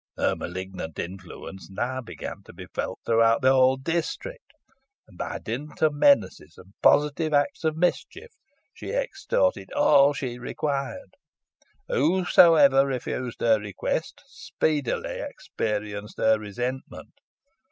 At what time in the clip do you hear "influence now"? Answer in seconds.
0.97-2.01